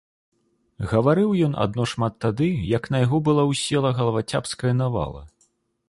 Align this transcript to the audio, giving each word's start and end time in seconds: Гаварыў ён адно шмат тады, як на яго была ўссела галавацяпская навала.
Гаварыў 0.93 1.35
ён 1.49 1.53
адно 1.67 1.85
шмат 1.93 2.17
тады, 2.27 2.49
як 2.77 2.83
на 2.95 3.05
яго 3.05 3.17
была 3.29 3.43
ўссела 3.53 3.95
галавацяпская 4.01 4.73
навала. 4.85 5.21